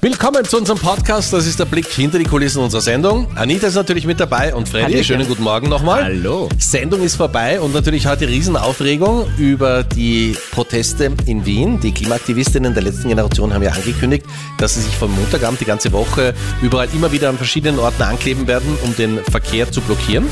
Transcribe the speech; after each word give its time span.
Willkommen 0.00 0.44
zu 0.44 0.58
unserem 0.58 0.78
Podcast. 0.78 1.32
Das 1.32 1.44
ist 1.44 1.58
der 1.58 1.64
Blick 1.64 1.86
hinter 1.86 2.20
die 2.20 2.24
Kulissen 2.24 2.62
unserer 2.62 2.80
Sendung. 2.80 3.26
Anita 3.34 3.66
ist 3.66 3.74
natürlich 3.74 4.06
mit 4.06 4.20
dabei 4.20 4.54
und 4.54 4.68
Freddy. 4.68 4.84
Hallöchen. 4.84 5.04
Schönen 5.04 5.26
guten 5.26 5.42
Morgen 5.42 5.68
nochmal. 5.68 6.04
Hallo. 6.04 6.48
Sendung 6.56 7.02
ist 7.02 7.16
vorbei 7.16 7.60
und 7.60 7.74
natürlich 7.74 8.06
heute 8.06 8.28
Riesenaufregung 8.28 9.26
über 9.38 9.82
die 9.82 10.36
Proteste 10.52 11.10
in 11.26 11.44
Wien. 11.44 11.80
Die 11.80 11.90
Klimaaktivistinnen 11.90 12.74
der 12.74 12.84
letzten 12.84 13.08
Generation 13.08 13.52
haben 13.52 13.64
ja 13.64 13.72
angekündigt, 13.72 14.24
dass 14.58 14.74
sie 14.74 14.82
sich 14.82 14.94
von 14.94 15.10
Montagabend 15.10 15.60
die 15.60 15.64
ganze 15.64 15.90
Woche 15.90 16.32
überall 16.62 16.86
immer 16.94 17.10
wieder 17.10 17.28
an 17.28 17.36
verschiedenen 17.36 17.80
Orten 17.80 18.02
ankleben 18.02 18.46
werden, 18.46 18.78
um 18.84 18.94
den 18.94 19.18
Verkehr 19.24 19.68
zu 19.72 19.80
blockieren. 19.80 20.28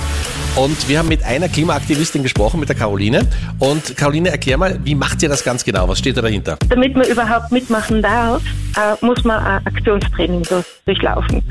Und 0.56 0.88
wir 0.88 0.98
haben 0.98 1.08
mit 1.08 1.22
einer 1.22 1.50
Klimaaktivistin 1.50 2.22
gesprochen, 2.22 2.58
mit 2.58 2.70
der 2.70 2.76
Caroline. 2.76 3.26
Und 3.58 3.94
Caroline, 3.94 4.30
erklär 4.30 4.56
mal, 4.56 4.78
wie 4.84 4.94
macht 4.94 5.22
ihr 5.22 5.28
das 5.28 5.44
ganz 5.44 5.62
genau? 5.62 5.86
Was 5.86 5.98
steht 5.98 6.16
da 6.16 6.22
dahinter? 6.22 6.56
Damit 6.70 6.96
man 6.96 7.06
überhaupt 7.06 7.52
mitmachen 7.52 8.00
darf, 8.00 8.42
äh, 8.74 9.04
muss 9.04 9.22
man 9.22 9.44
ein 9.44 9.66
Aktionstraining 9.66 10.44
durch, 10.44 10.64
durchlaufen. 10.86 11.42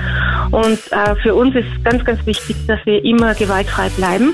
Und 0.50 0.80
äh, 0.92 1.16
für 1.22 1.36
uns 1.36 1.56
ist 1.56 1.68
ganz, 1.84 2.04
ganz 2.04 2.26
wichtig, 2.26 2.56
dass 2.66 2.80
wir 2.86 3.06
immer 3.06 3.36
gewaltfrei 3.36 3.90
bleiben. 3.90 4.34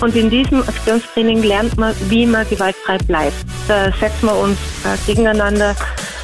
Und 0.00 0.16
in 0.16 0.30
diesem 0.30 0.62
Aktionstraining 0.62 1.44
lernt 1.44 1.76
man, 1.76 1.94
wie 2.08 2.26
man 2.26 2.44
gewaltfrei 2.48 2.98
bleibt. 2.98 3.36
Da 3.68 3.92
setzen 4.00 4.26
wir 4.26 4.36
uns 4.36 4.58
äh, 4.84 4.96
gegeneinander 5.06 5.76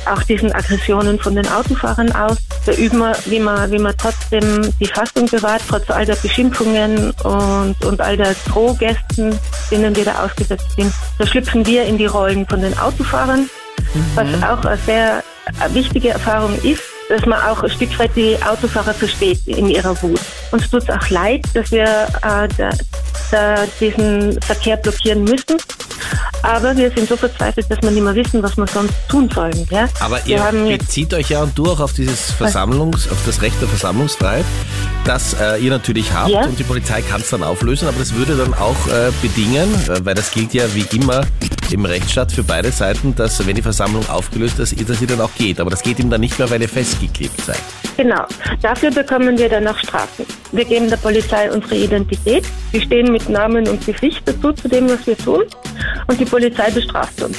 auch 0.06 0.22
diesen 0.24 0.52
Aggressionen 0.52 1.18
von 1.18 1.34
den 1.34 1.46
Autofahrern 1.46 2.12
aus. 2.12 2.38
Da 2.66 2.72
üben 2.72 2.98
wir, 2.98 3.14
wie 3.26 3.40
man, 3.40 3.70
wie 3.70 3.78
man 3.78 3.94
trotzdem 3.96 4.72
die 4.80 4.86
Fassung 4.86 5.26
bewahrt, 5.26 5.62
trotz 5.68 5.90
all 5.90 6.06
der 6.06 6.16
Beschimpfungen 6.16 7.10
und, 7.22 7.84
und 7.84 8.00
all 8.00 8.16
der 8.16 8.34
Drohgästen, 8.48 9.38
denen 9.70 9.94
wir 9.94 10.04
da 10.04 10.24
ausgesetzt 10.24 10.70
sind. 10.76 10.92
Da 11.18 11.26
schlüpfen 11.26 11.66
wir 11.66 11.84
in 11.84 11.98
die 11.98 12.06
Rollen 12.06 12.46
von 12.46 12.62
den 12.62 12.76
Autofahrern, 12.78 13.50
was 14.14 14.42
auch 14.42 14.64
eine 14.64 14.78
sehr 14.78 15.22
wichtige 15.72 16.10
Erfahrung 16.10 16.54
ist, 16.62 16.82
dass 17.08 17.26
man 17.26 17.40
auch 17.42 17.62
ein 17.62 17.70
Stück 17.70 17.98
weit 17.98 18.10
die 18.16 18.36
Autofahrer 18.42 18.94
versteht 18.94 19.46
in 19.46 19.68
ihrer 19.68 20.00
Wut. 20.02 20.20
Uns 20.50 20.70
tut 20.70 20.84
es 20.84 20.90
auch 20.90 21.10
leid, 21.10 21.44
dass 21.52 21.70
wir 21.70 21.84
äh, 21.84 22.48
da, 22.56 22.70
da 23.30 23.56
diesen 23.78 24.40
Verkehr 24.40 24.78
blockieren 24.78 25.24
müssen. 25.24 25.58
Aber 26.44 26.76
wir 26.76 26.90
sind 26.90 27.08
so 27.08 27.16
verzweifelt, 27.16 27.70
dass 27.70 27.80
wir 27.80 27.90
nicht 27.90 28.02
mehr 28.02 28.14
wissen, 28.14 28.42
was 28.42 28.54
wir 28.56 28.66
sonst 28.66 28.92
tun 29.08 29.30
sollen. 29.34 29.66
Ja? 29.70 29.88
Aber 30.00 30.20
wir 30.26 30.36
ihr 30.68 30.78
bezieht 30.78 31.14
euch 31.14 31.30
ja 31.30 31.42
und 31.42 31.56
durch 31.58 31.80
auf 31.80 31.94
dieses 31.94 32.32
Versammlungs, 32.32 33.08
auf 33.10 33.16
das 33.24 33.40
Recht 33.40 33.58
der 33.62 33.68
Versammlungsfreiheit, 33.68 34.44
das 35.04 35.34
äh, 35.34 35.56
ihr 35.58 35.70
natürlich 35.70 36.12
habt 36.12 36.28
Ja. 36.30 36.44
und 36.44 36.58
die 36.58 36.64
Polizei 36.64 37.00
kann 37.02 37.20
es 37.22 37.30
dann 37.30 37.42
auflösen, 37.42 37.88
aber 37.88 37.98
das 37.98 38.14
würde 38.14 38.36
dann 38.36 38.52
auch 38.54 38.76
äh, 38.88 39.10
bedingen, 39.22 39.72
äh, 39.88 40.04
weil 40.04 40.14
das 40.14 40.30
gilt 40.32 40.52
ja 40.52 40.64
wie 40.74 40.84
immer 40.96 41.22
im 41.70 41.84
Rechtsstaat 41.86 42.30
für 42.30 42.42
beide 42.44 42.70
Seiten, 42.70 43.14
dass 43.14 43.44
wenn 43.46 43.56
die 43.56 43.62
Versammlung 43.62 44.06
aufgelöst 44.10 44.58
ist, 44.58 44.74
dass 44.88 45.00
ihr 45.00 45.06
dann 45.06 45.20
auch 45.22 45.30
geht. 45.38 45.60
Aber 45.60 45.70
das 45.70 45.82
geht 45.82 45.98
ihm 45.98 46.10
dann 46.10 46.20
nicht 46.20 46.38
mehr, 46.38 46.48
weil 46.50 46.60
ihr 46.60 46.68
festgeklebt 46.68 47.40
seid. 47.40 47.58
genau. 47.96 48.24
Dafür 48.60 48.90
bekommen 48.90 49.38
wir 49.38 49.48
dann 49.48 49.66
auch 49.66 49.78
Strafen. 49.78 50.26
Wir 50.52 50.66
geben 50.66 50.90
der 50.90 50.98
Polizei 50.98 51.50
unsere 51.50 51.74
Identität. 51.76 52.44
Wir 52.70 52.82
stehen 52.82 53.10
mit 53.10 53.28
Namen 53.30 53.66
und 53.66 53.84
Gesicht 53.86 54.22
dazu 54.26 54.52
zu 54.52 54.68
dem, 54.68 54.88
was 54.90 55.06
wir 55.06 55.16
tun. 55.16 55.42
Und 56.06 56.20
die 56.20 56.24
Polizei 56.24 56.70
bestraft 56.70 57.22
uns. 57.22 57.38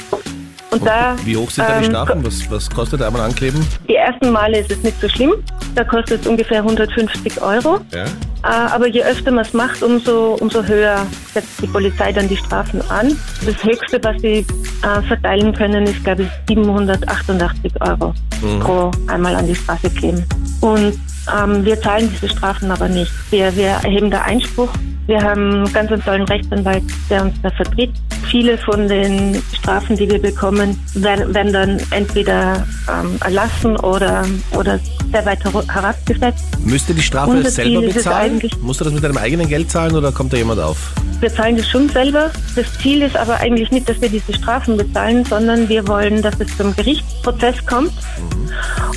Und 0.70 0.84
da, 0.84 1.16
Wie 1.24 1.36
hoch 1.36 1.48
sind 1.50 1.68
da 1.68 1.78
die 1.78 1.86
ähm, 1.86 1.90
Strafen? 1.90 2.26
Was, 2.26 2.50
was 2.50 2.68
kostet 2.68 3.00
einmal 3.00 3.22
ankleben? 3.22 3.64
Die 3.88 3.94
ersten 3.94 4.30
Male 4.30 4.58
ist 4.58 4.70
es 4.70 4.82
nicht 4.82 5.00
so 5.00 5.08
schlimm. 5.08 5.32
Da 5.74 5.84
kostet 5.84 6.20
es 6.22 6.26
ungefähr 6.26 6.58
150 6.58 7.40
Euro. 7.40 7.78
Ja. 7.94 8.04
Äh, 8.04 8.06
Aber 8.42 8.86
je 8.86 9.02
öfter 9.02 9.30
man 9.30 9.44
es 9.44 9.52
macht, 9.52 9.82
umso, 9.82 10.34
umso 10.40 10.62
höher 10.64 11.06
setzt 11.32 11.62
die 11.62 11.66
Polizei 11.66 12.12
dann 12.12 12.28
die 12.28 12.36
Strafen 12.36 12.82
an. 12.90 13.16
Das 13.44 13.62
Höchste, 13.62 14.02
was 14.02 14.20
sie 14.20 14.44
äh, 14.82 15.02
verteilen 15.06 15.54
können, 15.54 15.84
ist, 15.84 16.02
glaube 16.04 16.24
ich, 16.24 16.28
788 16.48 17.72
Euro 17.80 18.12
pro 18.60 18.90
einmal 19.06 19.34
an 19.36 19.46
die 19.46 19.54
Straße 19.54 19.88
kleben. 19.90 20.24
Und 20.60 20.98
ähm, 21.34 21.64
wir 21.64 21.80
zahlen 21.80 22.10
diese 22.12 22.28
Strafen 22.28 22.70
aber 22.70 22.88
nicht. 22.88 23.10
Wir, 23.30 23.54
wir 23.56 23.68
erheben 23.82 24.10
da 24.10 24.22
Einspruch. 24.22 24.68
Wir 25.06 25.22
haben 25.22 25.70
ganz 25.72 25.90
einen 25.90 26.02
tollen 26.04 26.24
Rechtsanwalt, 26.24 26.82
der 27.08 27.22
uns 27.22 27.34
da 27.42 27.50
vertritt. 27.50 27.92
Viele 28.30 28.58
von 28.58 28.88
den 28.88 29.40
Strafen, 29.56 29.96
die 29.96 30.10
wir 30.10 30.20
bekommen, 30.20 30.78
werden, 30.94 31.32
werden 31.34 31.52
dann 31.52 31.80
entweder 31.90 32.66
ähm, 32.88 33.16
erlassen 33.24 33.76
oder, 33.78 34.26
oder 34.56 34.78
sehr 35.12 35.24
weit 35.24 35.44
her- 35.44 35.64
herabgesetzt. 35.72 36.44
Müsst 36.64 36.88
ihr 36.88 36.94
die 36.96 37.02
Strafe 37.02 37.48
selber 37.48 37.82
bezahlen? 37.82 38.42
Musst 38.60 38.80
du 38.80 38.84
das 38.84 38.92
mit 38.92 39.04
deinem 39.04 39.16
eigenen 39.16 39.48
Geld 39.48 39.70
zahlen 39.70 39.94
oder 39.94 40.10
kommt 40.12 40.32
da 40.32 40.36
jemand 40.36 40.60
auf? 40.60 40.92
Wir 41.20 41.32
zahlen 41.32 41.56
das 41.56 41.68
schon 41.68 41.88
selber. 41.88 42.30
Das 42.56 42.66
Ziel 42.82 43.02
ist 43.02 43.16
aber 43.16 43.36
eigentlich 43.36 43.70
nicht, 43.70 43.88
dass 43.88 44.00
wir 44.00 44.08
diese 44.08 44.34
Strafen 44.34 44.76
bezahlen, 44.76 45.24
sondern 45.24 45.68
wir 45.68 45.86
wollen, 45.88 46.20
dass 46.20 46.34
es 46.40 46.54
zum 46.56 46.74
Gerichtsprozess 46.76 47.64
kommt. 47.64 47.92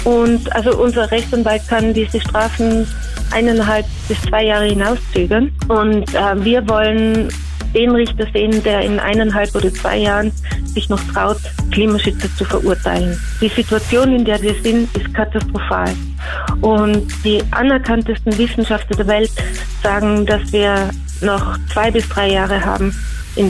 Und 0.04 0.54
also 0.56 0.76
unser 0.78 1.10
Rechtsanwalt 1.12 1.68
kann 1.68 1.94
diese 1.94 2.20
Strafen 2.20 2.88
eineinhalb 3.32 3.86
bis 4.08 4.20
zwei 4.24 4.46
Jahre 4.46 4.66
hinauszögern. 4.66 5.52
Und 5.68 6.14
äh, 6.14 6.44
wir 6.44 6.68
wollen 6.68 7.30
den 7.74 7.92
Richter 7.92 8.26
sehen, 8.34 8.64
der 8.64 8.82
in 8.82 9.00
eineinhalb 9.00 9.54
oder 9.56 9.74
zwei 9.74 9.98
Jahren 9.98 10.32
sich 10.74 10.90
noch 10.90 11.02
traut, 11.14 11.40
Klimaschützer 11.72 12.30
zu 12.38 12.46
verurteilen. 12.46 13.20
Die 13.42 13.50
Situation, 13.50 14.14
in 14.16 14.26
der 14.26 14.42
wir 14.42 14.56
sind, 14.62 14.96
ist 14.96 15.14
katastrophal. 15.14 15.94
Und 16.62 17.08
die 17.24 17.42
anerkanntesten 17.52 18.38
Wissenschaftler 18.38 18.98
der 18.98 19.08
Welt 19.08 19.32
sagen, 19.84 20.26
dass 20.26 20.52
wir 20.52 20.90
noch 21.22 21.58
zwei 21.72 21.92
bis 21.92 22.08
drei 22.10 22.32
Jahre 22.32 22.64
haben, 22.64 22.96
in 23.36 23.50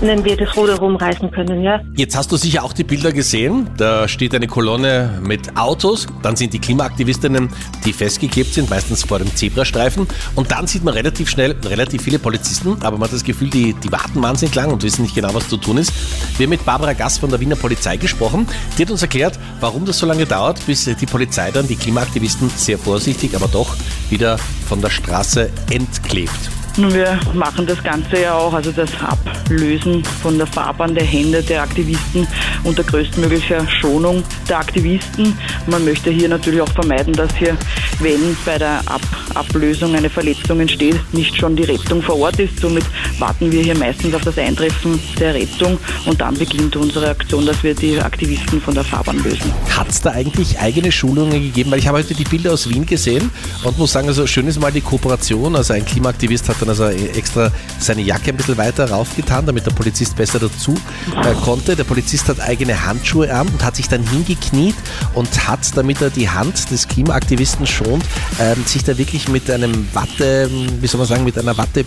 denen 0.00 0.24
wir 0.24 0.36
das 0.36 0.56
Ruder 0.56 0.76
rumreißen 0.76 1.30
können. 1.30 1.62
Ja? 1.62 1.80
Jetzt 1.94 2.16
hast 2.16 2.30
du 2.32 2.36
sicher 2.36 2.64
auch 2.64 2.72
die 2.72 2.84
Bilder 2.84 3.12
gesehen. 3.12 3.68
Da 3.76 4.08
steht 4.08 4.34
eine 4.34 4.46
Kolonne 4.46 5.20
mit 5.22 5.56
Autos, 5.56 6.06
dann 6.22 6.36
sind 6.36 6.52
die 6.52 6.58
Klimaaktivistinnen, 6.58 7.50
die 7.84 7.92
festgeklebt 7.92 8.54
sind, 8.54 8.70
meistens 8.70 9.04
vor 9.04 9.18
dem 9.18 9.34
Zebrastreifen. 9.34 10.06
Und 10.34 10.50
dann 10.50 10.66
sieht 10.66 10.84
man 10.84 10.94
relativ 10.94 11.28
schnell 11.28 11.54
relativ 11.64 12.02
viele 12.02 12.18
Polizisten, 12.18 12.76
aber 12.82 12.98
man 12.98 13.08
hat 13.08 13.14
das 13.14 13.24
Gefühl, 13.24 13.50
die, 13.50 13.74
die 13.74 13.92
warten 13.92 14.22
wahnsinnig 14.22 14.54
lang 14.54 14.72
und 14.72 14.82
wissen 14.82 15.02
nicht 15.02 15.14
genau, 15.14 15.32
was 15.34 15.48
zu 15.48 15.56
tun 15.56 15.78
ist. 15.78 15.92
Wir 16.36 16.44
haben 16.44 16.50
mit 16.50 16.64
Barbara 16.64 16.92
Gass 16.92 17.18
von 17.18 17.30
der 17.30 17.40
Wiener 17.40 17.56
Polizei 17.56 17.96
gesprochen. 17.96 18.46
Die 18.76 18.82
hat 18.82 18.90
uns 18.90 19.02
erklärt, 19.02 19.38
warum 19.60 19.84
das 19.84 19.98
so 19.98 20.06
lange 20.06 20.26
dauert, 20.26 20.64
bis 20.66 20.84
die 20.84 21.06
Polizei 21.06 21.50
dann 21.50 21.66
die 21.66 21.76
Klimaaktivisten 21.76 22.50
sehr 22.50 22.78
vorsichtig, 22.78 23.34
aber 23.34 23.48
doch 23.48 23.76
wieder 24.10 24.38
von 24.68 24.80
der 24.80 24.90
Straße 24.90 25.50
entklebt. 25.70 26.53
Nun, 26.76 26.92
wir 26.92 27.20
machen 27.34 27.66
das 27.66 27.80
Ganze 27.84 28.22
ja 28.22 28.34
auch, 28.34 28.52
also 28.52 28.72
das 28.72 28.90
Ablösen 29.00 30.02
von 30.04 30.36
der 30.36 30.46
Fahrbahn 30.48 30.92
der 30.92 31.04
Hände 31.04 31.40
der 31.40 31.62
Aktivisten 31.62 32.26
unter 32.64 32.82
größtmöglicher 32.82 33.64
Schonung 33.68 34.24
der 34.48 34.58
Aktivisten. 34.58 35.38
Man 35.68 35.84
möchte 35.84 36.10
hier 36.10 36.28
natürlich 36.28 36.60
auch 36.60 36.68
vermeiden, 36.70 37.12
dass 37.12 37.32
hier, 37.36 37.56
wenn 38.00 38.36
bei 38.44 38.58
der 38.58 38.80
Ab 38.86 39.02
Ablösung 39.34 39.94
eine 39.94 40.10
Verletzung 40.10 40.60
entsteht, 40.60 40.96
nicht 41.12 41.36
schon 41.36 41.56
die 41.56 41.64
Rettung 41.64 42.02
vor 42.02 42.18
Ort 42.18 42.38
ist. 42.38 42.60
Somit 42.60 42.84
warten 43.18 43.50
wir 43.50 43.62
hier 43.62 43.76
meistens 43.76 44.14
auf 44.14 44.22
das 44.22 44.38
Eintreffen 44.38 45.00
der 45.18 45.34
Rettung 45.34 45.78
und 46.06 46.20
dann 46.20 46.34
beginnt 46.34 46.76
unsere 46.76 47.08
Aktion, 47.08 47.44
dass 47.46 47.62
wir 47.62 47.74
die 47.74 47.98
Aktivisten 47.98 48.60
von 48.60 48.74
der 48.74 48.84
Fahrbahn 48.84 49.22
lösen. 49.22 49.52
Hat 49.76 49.88
es 49.88 50.00
da 50.00 50.10
eigentlich 50.10 50.58
eigene 50.58 50.92
Schulungen 50.92 51.42
gegeben? 51.42 51.70
Weil 51.70 51.80
ich 51.80 51.88
habe 51.88 51.98
heute 51.98 52.14
die 52.14 52.24
Bilder 52.24 52.52
aus 52.52 52.68
Wien 52.68 52.86
gesehen 52.86 53.30
und 53.64 53.78
muss 53.78 53.92
sagen, 53.92 54.08
also 54.08 54.26
schön 54.26 54.46
ist 54.46 54.60
mal 54.60 54.72
die 54.72 54.80
Kooperation. 54.80 55.56
Also 55.56 55.72
ein 55.72 55.84
Klimaaktivist 55.84 56.48
hat 56.48 56.60
dann 56.64 56.70
also 56.70 56.86
extra 56.86 57.50
seine 57.78 58.02
Jacke 58.02 58.30
ein 58.30 58.36
bisschen 58.36 58.56
weiter 58.56 58.90
raufgetan, 58.90 59.46
damit 59.46 59.66
der 59.66 59.72
Polizist 59.72 60.16
besser 60.16 60.38
dazu 60.38 60.74
äh, 61.22 61.34
konnte. 61.44 61.76
Der 61.76 61.84
Polizist 61.84 62.28
hat 62.28 62.40
eigene 62.40 62.86
Handschuhe 62.86 63.32
an 63.32 63.48
und 63.48 63.64
hat 63.64 63.76
sich 63.76 63.88
dann 63.88 64.02
hingekniet 64.06 64.76
und 65.14 65.48
hat, 65.48 65.76
damit 65.76 66.00
er 66.00 66.10
die 66.10 66.28
Hand 66.28 66.70
des 66.70 66.88
Klimaaktivisten 66.88 67.66
schont, 67.66 68.04
ähm, 68.40 68.64
sich 68.66 68.84
da 68.84 68.96
wirklich 68.96 69.28
mit 69.28 69.50
einem 69.50 69.88
Watte, 69.92 70.50
wie 70.80 70.86
soll 70.86 70.98
man 70.98 71.08
sagen, 71.08 71.24
mit 71.24 71.38
einer 71.38 71.56
Watte 71.56 71.84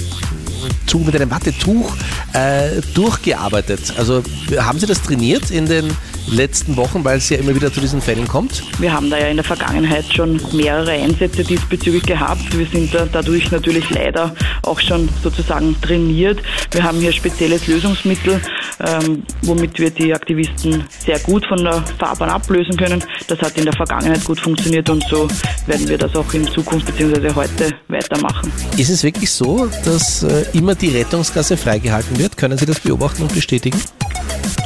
mit 1.06 1.16
einem 1.16 1.30
Wattetuch 1.30 1.96
äh, 2.34 2.82
durchgearbeitet. 2.96 3.94
Also 3.98 4.24
haben 4.58 4.80
Sie 4.80 4.88
das 4.88 5.02
trainiert 5.02 5.52
in 5.52 5.68
den 5.68 5.92
letzten 6.28 6.78
Wochen, 6.78 7.04
weil 7.04 7.18
es 7.18 7.30
ja 7.30 7.38
immer 7.38 7.56
wieder 7.56 7.72
zu 7.72 7.80
diesen 7.80 8.02
Fällen 8.02 8.28
kommt? 8.28 8.64
Wir 8.80 8.94
haben 8.94 9.10
da 9.10 9.18
ja 9.18 9.28
in 9.28 9.38
der 9.38 9.46
Vergangenheit 9.46 10.06
schon 10.14 10.40
mehrere 10.54 10.92
Einsätze 10.92 11.44
diesbezüglich 11.44 12.04
gehabt. 12.04 12.58
Wir 12.58 12.66
sind 12.66 12.94
da 12.94 13.06
dadurch 13.12 13.52
natürlich 13.52 13.90
leider 13.90 14.34
auch 14.64 14.80
schon 14.80 15.10
sozusagen 15.24 15.80
trainiert. 15.82 16.42
Wir 16.72 16.84
haben 16.84 17.00
hier 17.00 17.12
spezielles 17.12 17.68
Lösungsmittel, 17.68 18.42
ähm, 18.80 19.24
womit 19.44 19.80
wir 19.80 19.90
die 19.90 20.14
Aktivisten 20.14 20.84
sehr 21.06 21.20
gut 21.20 21.46
von 21.48 21.64
der 21.64 21.84
Fahrbahn 22.00 22.30
ablösen 22.30 22.78
können. 22.78 23.04
Das 23.28 23.40
hat 23.40 23.58
in 23.58 23.66
der 23.66 23.74
Vergangenheit 23.74 24.24
gut 24.24 24.40
funktioniert 24.40 24.90
und 24.90 25.04
so 25.10 25.28
werden 25.66 25.88
wir 25.88 25.98
das 25.98 26.16
auch 26.16 26.34
in 26.34 26.46
Zukunft 26.48 26.86
bzw. 26.88 27.34
heute 27.34 27.74
weitermachen. 27.88 28.52
Ist 28.78 28.90
es 28.90 29.04
wirklich 29.04 29.32
so, 29.32 29.70
dass 29.86 30.24
äh, 30.24 30.46
immer 30.54 30.76
die 30.76 30.90
Rettungsgasse 30.90 31.58
freigehalten 31.58 32.18
wird? 32.20 32.38
Können 32.38 32.58
Sie 32.58 32.66
das 32.66 32.80
beobachten 32.80 33.24
und 33.24 33.34
bestätigen? 33.34 33.80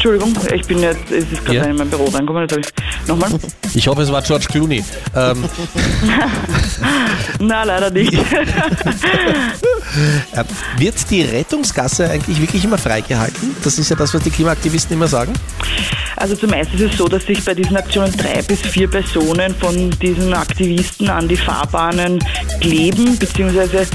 Entschuldigung, 0.03 0.35
ich 0.51 0.65
bin 0.65 0.79
jetzt, 0.79 1.11
es 1.11 1.31
ist 1.31 1.45
gerade 1.45 1.57
Ja. 1.57 1.65
in 1.65 1.75
meinem 1.75 1.91
Büro 1.91 2.05
reingekommen. 2.05 2.41
Jetzt 2.41 2.53
habe 2.53 2.61
ich 2.61 3.07
nochmal. 3.07 3.29
Ich 3.75 3.87
hoffe, 3.87 4.01
es 4.01 4.11
war 4.11 4.23
George 4.23 4.47
Clooney. 4.49 4.83
Ähm, 5.15 5.43
Na, 7.39 7.61
leider 7.63 7.91
nicht. 7.91 8.11
äh, 10.33 10.43
wird 10.77 10.95
die 11.11 11.21
Rettungsgasse 11.21 12.09
eigentlich 12.09 12.41
wirklich 12.41 12.63
immer 12.65 12.79
freigehalten? 12.79 13.55
Das 13.63 13.77
ist 13.77 13.91
ja 13.91 13.95
das, 13.95 14.11
was 14.15 14.23
die 14.23 14.31
Klimaaktivisten 14.31 14.97
immer 14.97 15.07
sagen. 15.07 15.33
Also 16.15 16.35
zumeist 16.35 16.73
ist 16.73 16.81
es 16.81 16.97
so, 16.97 17.07
dass 17.07 17.23
sich 17.23 17.45
bei 17.45 17.53
diesen 17.53 17.77
Aktionen 17.77 18.11
drei 18.17 18.41
bis 18.41 18.61
vier 18.61 18.87
Personen 18.89 19.53
von 19.53 19.91
diesen 20.01 20.33
Aktivisten 20.33 21.11
an 21.11 21.27
die 21.27 21.37
Fahrbahnen 21.37 22.17
kleben 22.59 23.19
bzw. 23.19 23.85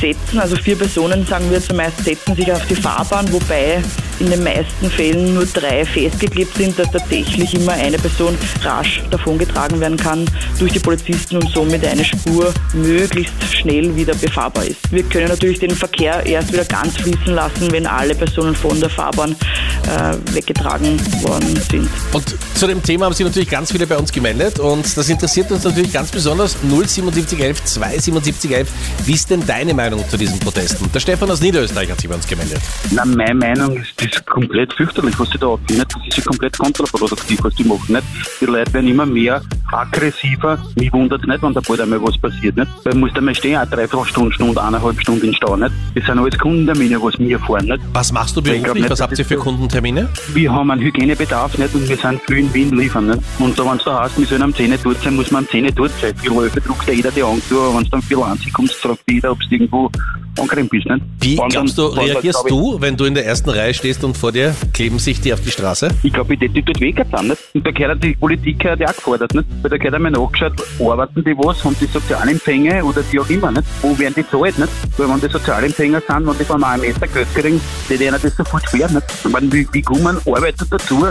setzen. 0.00 0.38
Also 0.38 0.54
vier 0.54 0.76
Personen, 0.76 1.26
sagen 1.26 1.50
wir 1.50 1.60
zumeist, 1.60 2.04
setzen 2.04 2.36
sich 2.36 2.52
auf 2.52 2.64
die 2.68 2.76
Fahrbahn, 2.76 3.32
wobei 3.32 3.82
in 4.20 4.30
den 4.30 4.44
meisten 4.44 4.90
Fällen 4.90 5.34
nur 5.34 5.46
drei 5.46 5.84
festgeklebt 5.84 6.56
sind, 6.56 6.78
dass 6.78 6.90
tatsächlich 6.90 7.54
immer 7.54 7.72
eine 7.72 7.98
Person 7.98 8.36
rasch 8.62 9.02
davongetragen 9.10 9.80
werden 9.80 9.96
kann 9.96 10.26
durch 10.58 10.72
die 10.72 10.78
Polizisten 10.78 11.36
und 11.36 11.50
somit 11.54 11.84
eine 11.84 12.04
Spur 12.04 12.52
möglichst 12.74 13.32
schnell 13.50 13.94
wieder 13.96 14.14
befahrbar 14.14 14.64
ist. 14.66 14.92
Wir 14.92 15.02
können 15.04 15.28
natürlich 15.28 15.58
den 15.58 15.70
Verkehr 15.70 16.24
erst 16.26 16.52
wieder 16.52 16.64
ganz 16.64 16.96
fließen 16.98 17.34
lassen, 17.34 17.72
wenn 17.72 17.86
alle 17.86 18.14
Personen 18.14 18.54
von 18.54 18.78
der 18.78 18.90
Fahrbahn 18.90 19.32
äh, 19.32 20.34
weggetragen 20.34 21.00
worden 21.22 21.58
sind. 21.70 21.88
Und 22.12 22.36
zu 22.54 22.66
dem 22.66 22.82
Thema 22.82 23.06
haben 23.06 23.14
sich 23.14 23.24
natürlich 23.24 23.48
ganz 23.48 23.72
viele 23.72 23.86
bei 23.86 23.96
uns 23.96 24.12
gemeldet 24.12 24.58
und 24.58 24.96
das 24.96 25.08
interessiert 25.08 25.50
uns 25.50 25.64
natürlich 25.64 25.92
ganz 25.92 26.10
besonders 26.10 26.56
07711 26.60 27.60
27711. 27.64 28.68
Wie 29.06 29.12
ist 29.12 29.30
denn 29.30 29.46
deine 29.46 29.74
Meinung 29.74 30.06
zu 30.08 30.16
diesen 30.16 30.38
Protesten? 30.38 30.90
Der 30.92 31.00
Stefan 31.00 31.30
aus 31.30 31.40
Niederösterreich 31.40 31.90
hat 31.90 32.00
sich 32.00 32.08
bei 32.08 32.16
uns 32.16 32.26
gemeldet. 32.26 32.60
Na, 32.90 33.04
meine 33.04 33.34
Meinung 33.34 33.76
ist, 33.76 33.92
das 33.96 34.09
ist 34.12 34.26
komplett 34.26 34.72
fürchterlich, 34.74 35.18
was 35.18 35.30
sie 35.30 35.38
da 35.38 35.52
abfinden. 35.52 35.84
Das 35.88 36.06
ist 36.06 36.16
ja 36.16 36.22
komplett 36.24 36.58
kontraproduktiv, 36.58 37.38
was 37.42 37.54
die 37.54 37.64
machen. 37.64 37.94
Nicht? 37.94 38.04
Die 38.40 38.46
Leute 38.46 38.72
werden 38.72 38.88
immer 38.88 39.06
mehr 39.06 39.42
aggressiver. 39.72 40.58
Mich 40.76 40.92
wundert 40.92 41.22
es 41.22 41.28
nicht, 41.28 41.42
wenn 41.42 41.54
da 41.54 41.60
bald 41.60 41.80
einmal 41.80 42.02
was 42.02 42.18
passiert. 42.18 42.56
Nicht? 42.56 42.68
Weil 42.84 42.94
musst 42.94 43.16
du 43.16 43.20
mal 43.20 43.34
stehen, 43.34 43.58
auch 43.58 43.66
dreiviertel 43.66 44.32
Stunde, 44.32 44.62
eineinhalb 44.62 45.00
Stunden 45.00 45.26
in 45.26 45.34
Stau. 45.34 45.56
Nicht? 45.56 45.72
Das 45.94 46.04
sind 46.06 46.18
alles 46.18 46.38
Kundentermine, 46.38 47.02
was 47.02 47.18
wir 47.18 47.38
fahren. 47.38 47.66
Nicht? 47.66 47.80
Was 47.92 48.12
machst 48.12 48.36
du 48.36 48.42
beruflich? 48.42 48.74
nicht, 48.74 48.90
Was 48.90 49.00
habt 49.00 49.18
ihr 49.18 49.24
für 49.24 49.36
Kundentermine? 49.36 50.08
Wir 50.32 50.52
haben 50.52 50.70
einen 50.70 50.80
Hygienebedarf 50.80 51.58
nicht? 51.58 51.74
und 51.74 51.88
wir 51.88 51.96
sind 51.96 52.20
viel 52.26 52.38
in 52.38 52.54
Wien 52.54 52.76
liefern. 52.76 53.06
Nicht? 53.06 53.22
Und 53.38 53.58
da, 53.58 53.64
wenn 53.64 53.76
es 53.76 53.84
da 53.84 54.02
heißt, 54.02 54.18
wir 54.18 54.26
sollen 54.26 54.42
am 54.42 54.54
10 54.54 54.74
dort 54.82 55.02
sein, 55.02 55.16
muss 55.16 55.30
man 55.30 55.44
am 55.44 55.50
10 55.50 55.74
dort 55.74 55.92
sein. 56.00 56.14
Vier 56.16 56.30
Läufe 56.30 56.60
druckt 56.60 56.86
ja 56.86 56.92
jeder 56.92 57.10
die 57.10 57.22
Augen 57.22 57.42
zu, 57.48 57.60
aber 57.60 57.76
wenn 57.76 57.84
es 57.84 57.90
dann 57.90 58.02
viel 58.02 58.18
anzieht, 58.22 58.52
kommst, 58.52 58.74
fragt 58.74 59.02
jeder, 59.08 59.32
ob 59.32 59.40
du 59.40 59.46
irgendwo 59.54 59.90
angerannt 60.38 60.70
bist. 60.70 60.86
Nicht? 60.86 61.02
Wie 61.20 61.36
glaubst 61.36 61.78
du, 61.78 61.86
reagierst 61.86 62.44
du, 62.48 62.80
wenn 62.80 62.96
du 62.96 63.04
in 63.04 63.14
der 63.14 63.26
ersten 63.26 63.50
Reihe 63.50 63.74
stehst 63.74 63.99
und 64.04 64.16
vor 64.16 64.32
dir 64.32 64.54
kleben 64.72 64.98
sich 64.98 65.20
die 65.20 65.32
auf 65.32 65.40
die 65.40 65.50
Straße? 65.50 65.88
Ich 66.02 66.12
glaube, 66.12 66.36
die, 66.36 66.48
die 66.48 66.62
dort 66.62 66.80
weg 66.80 67.04
sind, 67.10 67.28
nicht? 67.28 67.40
Und 67.54 67.66
da 67.66 67.70
gehört 67.70 68.02
die 68.02 68.14
Politik 68.14 68.64
ja 68.64 68.74
auch 68.74 68.94
gefordert, 68.94 69.34
nicht? 69.34 69.46
Weil 69.62 69.70
da 69.70 69.76
gehört 69.76 69.94
einmal 69.94 70.12
nachgeschaut, 70.12 70.52
arbeiten 70.80 71.24
die 71.24 71.36
was, 71.36 71.64
haben 71.64 71.76
die 71.80 71.86
Sozialempfänger 71.86 72.84
oder 72.84 73.02
die 73.02 73.18
auch 73.18 73.28
immer, 73.28 73.50
nicht? 73.52 73.64
Wo 73.82 73.98
werden 73.98 74.14
die 74.16 74.28
zahlt, 74.28 74.58
nicht? 74.58 74.72
Weil 74.96 75.08
wenn 75.08 75.20
die 75.20 75.28
Sozialempfänger 75.28 76.02
sind 76.06 76.28
und 76.28 76.40
die 76.40 76.44
von 76.44 76.62
einem 76.62 76.82
Meter 76.82 77.06
Geld 77.06 77.34
kriegen, 77.34 77.60
die 77.88 77.96
denen 77.96 78.18
das 78.20 78.36
sofort 78.36 78.68
schwer, 78.68 78.90
nicht? 78.90 79.04
Ich 79.24 79.30
meine, 79.30 79.52
wie, 79.52 79.66
wie 79.72 79.82
kommen 79.82 80.18
Arbeiter 80.26 80.66
dazu, 80.70 81.06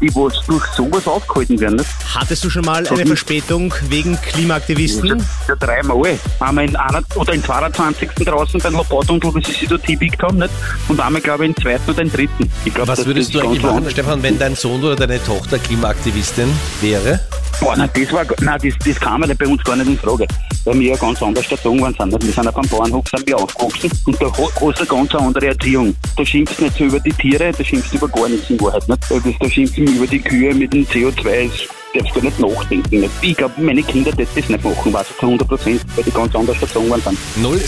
die 0.00 0.14
was 0.14 0.44
durch 0.46 0.64
sowas 0.66 1.06
aufgehalten 1.06 1.60
werden, 1.60 1.76
nicht? 1.76 1.90
Hattest 2.14 2.44
du 2.44 2.50
schon 2.50 2.64
mal 2.64 2.86
eine. 2.86 3.06
Verspätung 3.06 3.72
wegen 3.88 4.20
Klimaaktivisten? 4.20 5.24
Ja, 5.48 5.56
dreimal. 5.56 6.18
Einmal 6.40 6.64
in 6.64 6.76
einer, 6.76 7.02
oder 7.14 7.32
im 7.32 7.42
22. 7.42 8.10
draußen 8.24 8.60
beim 8.60 8.76
Hauptautunnel, 8.76 9.34
wie 9.34 9.44
sie 9.44 9.52
sich 9.52 9.68
dort 9.68 9.84
hinbiegt 9.84 10.22
haben, 10.22 10.38
nicht? 10.38 10.50
Und 10.88 11.00
einmal, 11.00 11.22
glaube 11.22 11.44
ich, 11.44 11.50
im 11.50 11.62
zweiten 11.62 11.90
oder 11.90 12.02
im 12.02 12.10
dritten. 12.10 12.23
Ich 12.64 12.74
glaub, 12.74 12.88
Was 12.88 13.04
würdest 13.06 13.34
du 13.34 13.40
eigentlich 13.40 13.62
machen, 13.62 13.88
Stefan, 13.90 14.22
wenn 14.22 14.38
dein 14.38 14.54
Sohn 14.56 14.82
oder 14.82 14.96
deine 14.96 15.22
Tochter 15.22 15.58
Klimaaktivistin 15.58 16.48
wäre? 16.80 17.20
Boah, 17.60 17.76
nein, 17.76 17.88
das 17.94 18.12
war, 18.12 18.24
nein, 18.40 18.58
das, 18.62 18.74
das 18.86 19.00
kam 19.00 19.22
ja 19.22 19.34
bei 19.38 19.46
uns 19.46 19.62
gar 19.62 19.76
nicht 19.76 19.86
in 19.88 19.98
Frage. 19.98 20.26
Weil 20.64 20.80
wir 20.80 20.90
ja 20.90 20.96
ganz 20.96 21.22
anders 21.22 21.50
erzogen 21.50 21.80
worden 21.80 21.94
sind. 21.98 22.24
Wir 22.24 22.32
sind 22.32 22.48
auf 22.48 22.56
einem 22.56 22.68
Bauernhof 22.68 23.04
sind 23.14 23.26
wir 23.26 23.36
aufgewachsen 23.38 23.90
und 24.06 24.20
da 24.20 24.26
ha- 24.26 24.32
hast 24.38 24.60
du 24.60 24.68
eine 24.68 24.86
ganz 24.86 25.14
andere 25.14 25.46
Erziehung. 25.48 25.94
Da 26.16 26.24
schimpfst 26.26 26.58
du 26.58 26.64
nicht 26.64 26.76
so 26.78 26.84
über 26.84 27.00
die 27.00 27.12
Tiere, 27.12 27.52
da 27.56 27.62
schimpfst 27.64 27.92
du 27.92 27.96
über 27.98 28.08
gar 28.08 28.28
nichts 28.28 28.50
in 28.50 28.60
Wahrheit. 28.60 28.88
Nicht? 28.88 29.02
Das, 29.10 29.22
da 29.40 29.48
schimpfen 29.50 29.86
über 29.86 30.06
die 30.06 30.20
Kühe 30.20 30.54
mit 30.54 30.72
dem 30.72 30.84
CO2, 30.86 31.48
das 31.48 31.68
darfst 31.94 32.16
du 32.16 32.20
nicht 32.20 32.40
nachdenken. 32.40 33.10
Ich 33.22 33.36
glaube, 33.36 33.54
meine 33.60 33.82
Kinder 33.82 34.10
das 34.12 34.28
das 34.34 34.48
nicht 34.48 34.64
machen, 34.64 34.92
weiß 34.92 35.06
ich 35.10 35.16
zu 35.16 35.26
100 35.26 35.48
Prozent, 35.48 35.80
weil 35.94 36.04
die 36.04 36.10
ganz 36.10 36.34
anders 36.34 36.60
erzogen 36.60 36.88
worden 36.88 37.02
sind. 37.02 37.18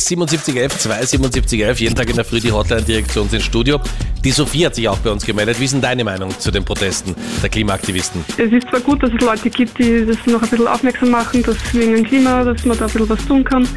07711 0.00 0.73
27711, 0.81 1.81
jeden 1.81 1.94
Tag 1.94 2.08
in 2.11 2.17
der 2.17 2.25
Früh 2.25 2.40
die 2.40 2.52
Hotline 2.52 2.82
direkt 2.82 3.11
zu 3.12 3.23
uns 3.23 3.32
ins 3.32 3.44
Studio. 3.44 3.81
Die 4.25 4.31
Sophie 4.31 4.67
hat 4.67 4.75
sich 4.75 4.88
auch 4.88 4.99
bei 4.99 5.11
uns 5.11 5.25
gemeldet. 5.25 5.61
Wie 5.61 5.64
ist 5.64 5.75
denn 5.75 5.81
deine 5.81 6.05
Meinung 6.05 6.31
zu 6.38 6.50
den 6.50 6.64
Protesten 6.64 7.14
der 7.43 7.49
Klimaaktivisten? 7.49 8.25
Es 8.37 8.52
ist 8.52 8.69
zwar 8.69 8.81
gut, 8.81 9.02
dass 9.02 9.11
es 9.12 9.20
Leute 9.20 9.50
gibt, 9.50 9.78
die 9.78 10.05
das 10.05 10.17
noch 10.26 10.43
ein 10.43 10.49
bisschen 10.49 10.67
aufmerksam 10.67 11.11
machen, 11.11 11.43
dass 11.43 11.56
wegen 11.73 11.94
dem 11.94 12.05
Klima, 12.05 12.43
dass 12.43 12.64
man 12.64 12.76
da 12.76 12.87
ein 12.87 12.93
bisschen 12.93 13.08
was 13.08 13.25
tun 13.26 13.44
kann. 13.44 13.69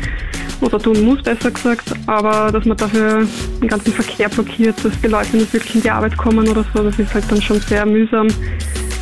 Oder 0.62 0.80
tun 0.80 1.02
muss, 1.04 1.22
besser 1.22 1.52
gesagt. 1.52 1.94
Aber 2.08 2.52
dass 2.52 2.66
man 2.66 2.76
dafür 2.76 3.26
den 3.62 3.68
ganzen 3.68 3.94
Verkehr 3.94 4.28
blockiert, 4.28 4.76
dass 4.84 4.92
die 5.02 5.08
Leute 5.08 5.38
nicht 5.38 5.54
wirklich 5.54 5.76
in 5.76 5.82
die 5.82 5.90
Arbeit 5.90 6.18
kommen 6.18 6.48
oder 6.48 6.66
so, 6.74 6.84
das 6.84 6.98
ist 7.00 7.14
halt 7.14 7.26
dann 7.30 7.42
schon 7.42 7.62
sehr 7.62 7.86
mühsam. 7.86 8.28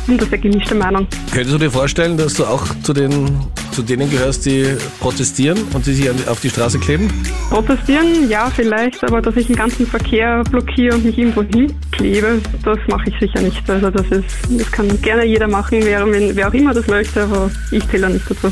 Und 0.08 0.16
das 0.16 0.28
ist 0.28 0.32
eine 0.32 0.42
gemischte 0.42 0.74
Meinung. 0.74 1.06
Könntest 1.32 1.54
du 1.54 1.58
dir 1.58 1.70
vorstellen, 1.70 2.16
dass 2.16 2.34
du 2.34 2.44
auch 2.44 2.64
zu, 2.82 2.94
den, 2.94 3.28
zu 3.72 3.82
denen 3.82 4.10
gehörst, 4.10 4.46
die 4.46 4.64
protestieren 5.00 5.58
und 5.74 5.86
die 5.86 5.92
sich 5.92 6.10
auf 6.28 6.40
die 6.40 6.48
Straße 6.48 6.78
kleben? 6.78 7.12
Protestieren, 7.50 8.28
ja, 8.28 8.50
vielleicht, 8.54 9.04
aber 9.04 9.20
dass 9.20 9.36
ich 9.36 9.48
den 9.48 9.56
ganzen 9.56 9.86
Verkehr 9.86 10.42
blockiere 10.50 10.94
und 10.94 11.04
mich 11.04 11.18
irgendwo 11.18 11.42
hinklebe, 11.42 12.40
das 12.64 12.78
mache 12.88 13.10
ich 13.10 13.18
sicher 13.20 13.42
nicht. 13.42 13.68
Also 13.68 13.90
das 13.90 14.06
ist, 14.06 14.24
das 14.48 14.72
kann 14.72 14.88
gerne 15.02 15.26
jeder 15.26 15.46
machen, 15.46 15.80
wer, 15.82 16.06
wer 16.06 16.48
auch 16.48 16.54
immer 16.54 16.72
das 16.72 16.86
möchte, 16.86 17.24
aber 17.24 17.50
ich 17.70 17.86
zähle 17.90 18.02
da 18.02 18.08
nicht 18.08 18.30
dazu. 18.30 18.50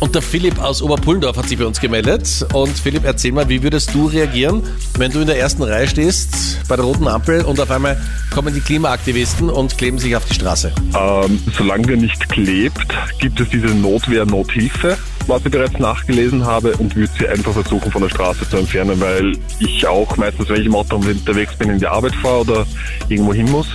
Und 0.00 0.14
der 0.14 0.22
Philipp 0.22 0.58
aus 0.58 0.80
Oberpullendorf 0.80 1.36
hat 1.36 1.46
sich 1.46 1.58
bei 1.58 1.66
uns 1.66 1.78
gemeldet. 1.78 2.46
Und 2.54 2.70
Philipp, 2.70 3.04
erzähl 3.04 3.32
mal, 3.32 3.48
wie 3.50 3.62
würdest 3.62 3.94
du 3.94 4.06
reagieren, 4.06 4.62
wenn 4.96 5.12
du 5.12 5.20
in 5.20 5.26
der 5.26 5.38
ersten 5.38 5.62
Reihe 5.62 5.86
stehst 5.86 6.58
bei 6.68 6.76
der 6.76 6.86
roten 6.86 7.06
Ampel 7.06 7.42
und 7.42 7.60
auf 7.60 7.70
einmal 7.70 8.00
kommen 8.32 8.54
die 8.54 8.60
Klimaaktivisten 8.60 9.50
und 9.50 9.76
kleben 9.76 9.98
sich 9.98 10.16
auf 10.16 10.24
die 10.24 10.34
Straße? 10.34 10.72
Ähm, 10.98 11.42
solange 11.56 11.86
der 11.86 11.96
nicht 11.98 12.30
klebt, 12.30 12.86
gibt 13.18 13.40
es 13.40 13.50
diese 13.50 13.68
Notwehr-Nothilfe, 13.68 14.96
was 15.26 15.44
ich 15.44 15.50
bereits 15.50 15.78
nachgelesen 15.78 16.46
habe, 16.46 16.74
und 16.78 16.96
würde 16.96 17.12
sie 17.18 17.28
einfach 17.28 17.52
versuchen 17.52 17.92
von 17.92 18.00
der 18.00 18.08
Straße 18.08 18.48
zu 18.48 18.56
entfernen, 18.56 18.98
weil 19.00 19.32
ich 19.58 19.86
auch 19.86 20.16
meistens, 20.16 20.48
wenn 20.48 20.62
ich 20.62 20.66
im 20.66 20.74
Auto 20.74 20.96
unterwegs 20.96 21.54
bin, 21.56 21.68
in 21.68 21.78
die 21.78 21.86
Arbeit 21.86 22.14
fahre 22.14 22.40
oder 22.40 22.66
irgendwo 23.10 23.34
hin 23.34 23.50
muss 23.50 23.68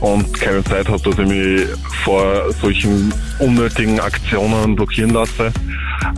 und 0.00 0.32
keine 0.40 0.62
Zeit 0.64 0.88
habe, 0.88 1.02
dass 1.02 1.18
ich 1.18 1.26
mich 1.26 1.66
vor 2.04 2.52
solchen 2.60 3.12
unnötigen 3.38 4.00
Aktionen 4.00 4.76
blockieren 4.76 5.10
lasse. 5.10 5.52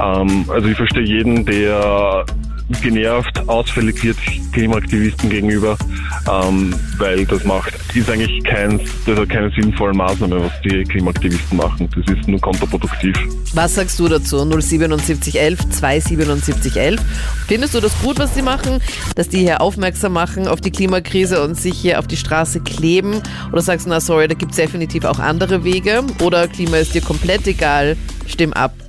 Ähm, 0.01 0.45
also 0.49 0.69
ich 0.69 0.77
verstehe 0.77 1.05
jeden, 1.05 1.45
der 1.45 2.25
genervt, 2.83 3.49
ausfällig 3.49 4.03
wird 4.05 4.17
Klimaaktivisten 4.53 5.31
gegenüber, 5.31 5.77
ähm, 6.31 6.75
weil 6.99 7.25
das 7.27 7.45
macht, 7.45 7.75
ist 7.95 8.11
eigentlich 8.11 8.43
kein, 8.45 8.81
das 9.07 9.19
hat 9.19 9.29
keine 9.29 9.51
sinnvolle 9.51 9.95
Maßnahme, 9.95 10.45
was 10.45 10.53
die 10.63 10.85
Klimaaktivisten 10.85 11.57
machen. 11.57 11.89
Das 11.95 12.17
ist 12.17 12.29
nur 12.29 12.41
kontraproduktiv. 12.41 13.17
Was 13.55 13.75
sagst 13.75 13.99
du 13.99 14.09
dazu? 14.09 14.39
07711 14.39 15.71
27711. 15.71 17.01
Findest 17.47 17.75
du 17.75 17.81
das 17.81 17.99
gut, 18.03 18.19
was 18.19 18.35
sie 18.35 18.43
machen, 18.43 18.81
dass 19.15 19.29
die 19.29 19.39
hier 19.39 19.61
aufmerksam 19.61 20.13
machen 20.13 20.47
auf 20.47 20.61
die 20.61 20.71
Klimakrise 20.71 21.43
und 21.43 21.55
sich 21.55 21.75
hier 21.75 21.99
auf 21.99 22.07
die 22.07 22.17
Straße 22.17 22.61
kleben? 22.61 23.23
Oder 23.53 23.63
sagst 23.63 23.87
du, 23.87 23.91
na 23.91 24.01
sorry, 24.01 24.29
da 24.29 24.35
gibt 24.35 24.53
es 24.53 24.57
definitiv 24.59 25.05
auch 25.05 25.19
andere 25.19 25.65
Wege? 25.65 26.05
Oder 26.23 26.49
Klima 26.49 26.77
ist 26.77 26.95
dir 26.95 27.03
komplett 27.03 27.47
egal, 27.47 27.97
stimm 28.27 28.53
ab 28.53 28.73